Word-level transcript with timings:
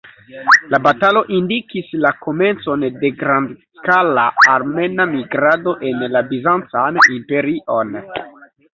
La 0.75 0.77
batalo 0.85 1.21
indikis 1.39 1.91
la 2.05 2.13
komencon 2.27 2.87
de 3.05 3.13
grandskala 3.21 4.27
armena 4.57 5.09
migrado 5.15 5.79
en 5.93 6.05
la 6.19 6.27
Bizancan 6.35 7.03
Imperion. 7.21 7.99